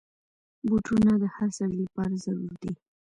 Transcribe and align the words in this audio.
بوټونه 0.67 1.11
د 1.21 1.25
هر 1.35 1.49
سړي 1.57 1.77
لپاره 1.85 2.13
ضرور 2.25 2.53
دي. 2.63 2.73